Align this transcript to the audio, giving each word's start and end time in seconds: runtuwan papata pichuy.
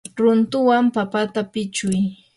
runtuwan 0.19 0.85
papata 0.95 1.39
pichuy. 1.51 1.97